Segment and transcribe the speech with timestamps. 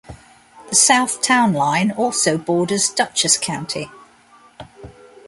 [0.69, 3.91] The south town line also borders Dutchess County.